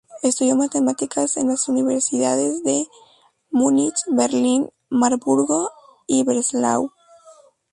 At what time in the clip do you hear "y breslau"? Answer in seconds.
6.07-6.91